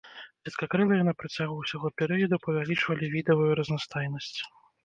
Сеткакрылыя 0.47 1.03
на 1.09 1.13
працягу 1.19 1.57
ўсяго 1.59 1.87
перыяду 2.03 2.41
павялічвалі 2.47 3.11
відавую 3.15 3.49
разнастайнасць. 3.61 4.35